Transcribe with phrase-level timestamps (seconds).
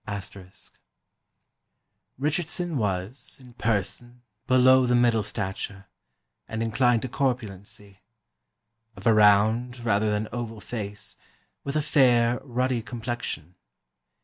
[0.03, 0.07] *]
[2.17, 5.85] "Richardson was, in person, below the middle stature,
[6.47, 7.99] and inclined to corpulency;
[8.95, 11.17] of a round, rather than oval face,
[11.63, 13.53] with a fair, ruddy complexion.